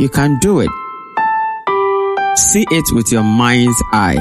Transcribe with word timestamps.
You 0.00 0.08
can 0.08 0.38
do 0.38 0.60
it. 0.60 0.70
See 2.34 2.64
it 2.70 2.84
with 2.94 3.12
your 3.12 3.22
mind's 3.22 3.76
eye. 3.92 4.16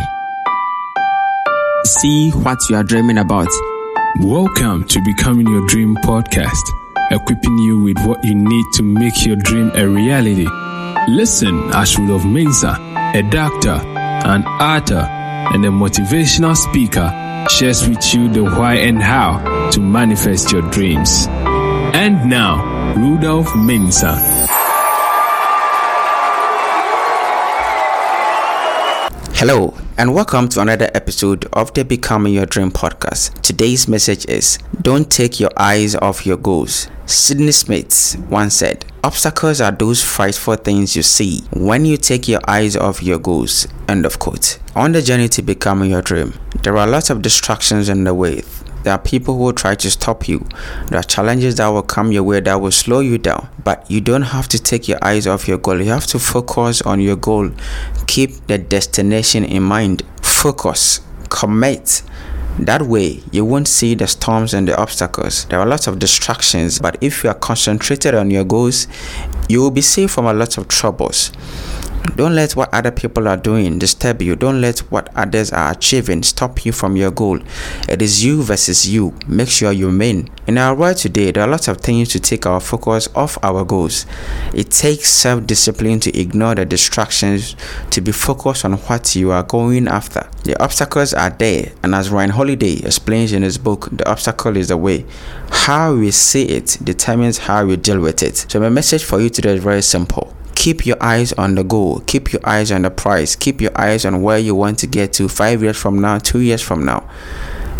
See 1.86 2.32
what 2.32 2.58
you 2.70 2.76
are 2.76 2.84
dreaming 2.84 3.18
about. 3.18 3.48
Welcome 4.20 4.84
to 4.90 5.02
Becoming 5.06 5.48
Your 5.48 5.66
Dream 5.68 5.96
podcast, 6.04 6.66
equipping 7.12 7.58
you 7.60 7.82
with 7.82 7.98
what 8.06 8.22
you 8.26 8.36
need 8.36 8.66
to 8.74 8.84
make 8.84 9.26
your 9.26 9.38
dream 9.38 9.72
a 9.74 9.88
reality. 9.88 10.48
Listen 11.08 11.70
as 11.74 11.98
Rudolph 11.98 12.26
Mensa, 12.26 12.76
a 13.16 13.22
doctor, 13.32 13.80
an 14.28 14.44
author, 14.46 15.08
and 15.54 15.64
a 15.64 15.70
motivational 15.70 16.58
speaker, 16.58 17.10
shares 17.52 17.88
with 17.88 18.14
you 18.14 18.28
the 18.28 18.44
why 18.44 18.74
and 18.74 19.02
how 19.02 19.70
to 19.70 19.80
manifest 19.80 20.52
your 20.52 20.70
dreams. 20.72 21.28
And 21.30 22.30
now, 22.30 22.96
Rudolph 22.98 23.56
Mensa. 23.56 24.59
Hello, 29.40 29.74
and 29.98 30.14
welcome 30.14 30.50
to 30.50 30.60
another 30.60 30.92
episode 30.94 31.46
of 31.54 31.74
the 31.74 31.86
Becoming 31.86 32.34
Your 32.34 32.46
Dream 32.46 32.72
podcast. 32.72 33.42
Today's 33.42 33.88
message 33.88 34.26
is 34.26 34.60
Don't 34.82 35.10
take 35.10 35.40
your 35.40 35.50
eyes 35.56 35.96
off 35.96 36.26
your 36.26 36.36
goals. 36.36 36.90
Sydney 37.06 37.54
Smith 37.54 38.18
once 38.30 38.56
said, 38.56 38.84
Obstacles 39.02 39.62
are 39.62 39.72
those 39.72 40.04
frightful 40.04 40.56
things 40.56 40.94
you 40.98 41.04
see 41.04 41.40
when 41.54 41.86
you 41.86 41.96
take 41.96 42.28
your 42.28 42.42
eyes 42.50 42.76
off 42.76 43.02
your 43.02 43.18
goals. 43.18 43.66
End 43.88 44.06
of 44.06 44.20
quote. 44.20 44.60
On 44.76 44.92
the 44.92 45.02
journey 45.02 45.30
to 45.30 45.42
becoming 45.42 45.92
your 45.92 46.02
dream, 46.02 46.34
there 46.64 46.78
are 46.78 46.86
lots 46.86 47.10
of 47.10 47.22
distractions 47.22 47.88
in 47.88 48.04
the 48.04 48.14
way 48.14 48.42
there 48.84 48.94
are 48.94 49.00
people 49.00 49.36
who 49.36 49.44
will 49.44 49.54
try 49.54 49.76
to 49.76 49.92
stop 49.92 50.28
you. 50.28 50.48
There 50.88 51.00
are 51.00 51.04
challenges 51.04 51.56
that 51.56 51.68
will 51.68 51.84
come 51.84 52.12
your 52.12 52.24
way 52.24 52.40
that 52.40 52.62
will 52.62 52.72
slow 52.72 53.00
you 53.02 53.18
down. 53.18 53.50
But 53.64 53.90
you 53.90 54.02
don't 54.02 54.24
have 54.24 54.48
to 54.50 54.62
take 54.62 54.88
your 54.88 55.00
eyes 55.02 55.28
off 55.28 55.48
your 55.48 55.58
goal. 55.58 55.82
You 55.82 55.92
have 55.92 56.08
to 56.08 56.20
focus 56.20 56.82
on 56.82 57.00
your 57.00 57.16
goal. 57.16 57.52
Keep 58.08 58.48
the 58.48 58.58
destination 58.58 59.44
in 59.44 59.64
mind. 59.64 60.04
Focus. 60.22 61.02
Commit. 61.30 62.04
That 62.60 62.82
way, 62.82 63.22
you 63.32 63.46
won't 63.46 63.70
see 63.70 63.96
the 63.96 64.06
storms 64.06 64.54
and 64.54 64.68
the 64.68 64.78
obstacles. 64.78 65.46
There 65.46 65.60
are 65.60 65.66
lots 65.66 65.88
of 65.88 65.98
distractions, 65.98 66.80
but 66.80 66.98
if 67.00 67.24
you 67.24 67.30
are 67.30 67.36
concentrated 67.36 68.14
on 68.16 68.30
your 68.32 68.44
goals, 68.44 68.88
you 69.48 69.62
will 69.62 69.72
be 69.72 69.82
safe 69.82 70.12
from 70.12 70.26
a 70.26 70.34
lot 70.34 70.58
of 70.58 70.68
troubles. 70.68 71.32
Don't 72.20 72.36
let 72.36 72.58
what 72.58 72.74
other 72.74 72.92
people 72.92 73.30
are 73.30 73.38
doing 73.38 73.80
disturb 73.80 74.22
you. 74.22 74.36
Don't 74.36 74.60
let 74.60 74.80
what 74.92 75.10
others 75.16 75.54
are 75.54 75.72
achieving 75.72 76.22
stop 76.22 76.66
you 76.66 76.74
from 76.74 76.98
your 76.98 77.12
goal. 77.12 77.40
It 77.88 78.02
is 78.02 78.26
you 78.26 78.44
versus 78.44 78.90
you. 78.90 79.18
Make 79.26 79.48
sure 79.48 79.72
you 79.72 79.86
remain. 79.86 80.28
In 80.46 80.58
our 80.58 80.76
world 80.76 80.98
today, 80.98 81.32
there 81.32 81.44
are 81.44 81.50
lots 81.50 81.70
of 81.70 81.78
things 81.78 82.10
to 82.10 82.20
take 82.20 82.46
our 82.46 82.60
focus 82.60 83.08
off 83.16 83.38
our 83.42 83.64
goals. 83.64 84.06
It 84.54 84.70
takes 84.70 85.10
self 85.10 85.48
discipline 85.48 86.02
to 86.02 86.20
ignore 86.20 86.56
the 86.56 86.66
distractions, 86.66 87.56
to 87.92 88.02
be 88.02 88.12
focused 88.12 88.66
on 88.66 88.74
what 88.74 89.16
you 89.16 89.32
are 89.32 89.44
going 89.44 89.88
after. 89.88 90.30
The 90.44 90.62
obstacles 90.62 91.14
are 91.14 91.30
there, 91.30 91.72
and 91.84 91.96
as 91.96 92.10
Ryan 92.10 92.32
Holiday 92.32 92.82
explains 92.84 93.32
in 93.32 93.44
his 93.44 93.58
book, 93.58 93.88
The 93.94 94.12
Obstacle 94.12 94.58
is 94.58 94.68
the 94.68 94.76
Way. 94.76 95.06
How 95.52 95.96
we 95.96 96.12
see 96.12 96.50
it 96.50 96.80
determines 96.84 97.38
how 97.38 97.66
we 97.66 97.78
deal 97.78 98.02
with 98.02 98.22
it. 98.24 98.46
So, 98.50 98.60
my 98.60 98.68
message 98.68 99.06
for 99.06 99.22
you 99.22 99.30
today 99.30 99.54
is 99.54 99.64
very 99.64 99.82
simple 99.82 100.36
keep 100.60 100.86
your 100.86 101.02
eyes 101.02 101.32
on 101.34 101.56
the 101.56 101.64
goal 101.64 102.02
keep 102.02 102.34
your 102.34 102.42
eyes 102.48 102.72
on 102.72 102.82
the 102.82 102.92
prize 102.92 103.36
keep 103.36 103.62
your 103.62 103.72
eyes 103.76 104.06
on 104.06 104.22
where 104.22 104.38
you 104.38 104.54
want 104.54 104.78
to 104.78 104.88
get 104.88 105.14
to 105.14 105.28
five 105.28 105.64
years 105.64 105.78
from 105.78 106.00
now 106.00 106.18
two 106.18 106.42
years 106.42 106.62
from 106.62 106.84
now 106.86 107.10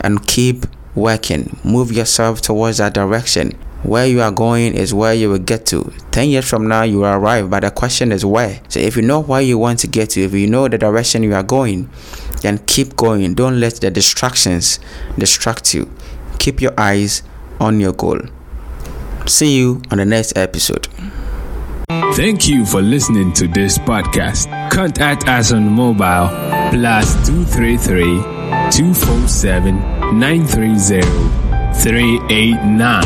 and 0.04 0.26
keep 0.26 0.66
working. 0.96 1.58
Move 1.64 1.92
yourself 1.92 2.42
towards 2.42 2.78
that 2.78 2.94
direction. 2.94 3.52
Where 3.84 4.06
you 4.06 4.22
are 4.22 4.32
going 4.32 4.74
is 4.74 4.94
where 4.94 5.14
you 5.14 5.30
will 5.30 5.40
get 5.40 5.66
to. 5.68 5.94
10 6.12 6.30
years 6.30 6.50
from 6.50 6.68
now 6.68 6.84
you 6.84 7.00
will 7.00 7.06
arrive 7.06 7.50
but 7.50 7.62
the 7.62 7.72
question 7.72 8.12
is 8.12 8.26
where. 8.26 8.62
So 8.68 8.80
if 8.80 8.96
you 8.98 9.02
know 9.02 9.22
where 9.22 9.42
you 9.42 9.58
want 9.58 9.80
to 9.80 9.88
get 9.88 10.12
to 10.12 10.22
if 10.22 10.34
you 10.34 10.48
know 10.48 10.68
the 10.68 10.78
direction 10.78 11.24
you 11.24 11.34
are 11.34 11.44
going 11.44 11.90
then 12.42 12.58
keep 12.60 12.96
going. 12.96 13.34
Don't 13.34 13.60
let 13.60 13.76
the 13.76 13.90
distractions 13.90 14.80
distract 15.18 15.74
you. 15.74 15.90
Keep 16.40 16.62
your 16.62 16.74
eyes 16.78 17.24
on 17.60 17.80
your 17.80 17.94
goal. 17.94 18.20
See 19.28 19.58
you 19.58 19.82
on 19.92 19.98
the 19.98 20.06
next 20.06 20.38
episode 20.38 20.88
Thank 22.16 22.48
you 22.48 22.66
for 22.66 22.82
listening 22.82 23.32
to 23.34 23.48
this 23.48 23.78
podcast. 23.78 24.48
Contact 24.72 25.28
us 25.30 25.52
on 25.54 25.72
mobile 25.72 26.28
plus 26.72 27.14
233 27.28 28.04
247 28.72 29.76
930 30.20 31.02
389 31.80 33.04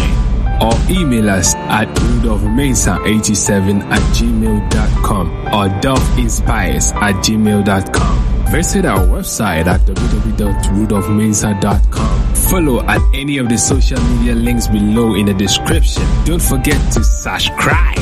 or 0.62 0.74
email 0.90 1.30
us 1.30 1.54
at 1.56 1.88
rudolphmesa87 1.90 3.82
at 3.84 4.02
gmail.com 4.16 5.30
or 5.48 5.68
dolphinspires 5.82 6.94
at 6.96 7.16
gmail.com. 7.24 8.20
Visit 8.52 8.86
our 8.86 9.06
website 9.08 9.66
at 9.68 9.82
www.rudolphmesa.com. 9.82 12.34
Follow 12.36 12.82
at 12.88 13.02
any 13.14 13.38
of 13.38 13.48
the 13.50 13.58
social 13.58 14.00
media 14.02 14.34
links 14.36 14.68
below 14.68 15.14
in 15.16 15.26
the 15.28 15.34
description. 15.34 16.04
Don't 16.26 16.42
forget 16.42 16.80
to 16.94 17.04
subscribe. 17.04 17.98